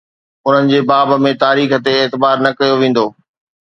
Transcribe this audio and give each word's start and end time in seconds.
انهن 0.47 0.71
جي 0.71 0.79
باب 0.93 1.13
۾ 1.27 1.33
تاريخ 1.45 1.71
تي 1.87 1.93
اعتبار 2.01 2.37
نه 2.45 2.51
ڪيو 2.61 2.75
ويندو. 2.85 3.05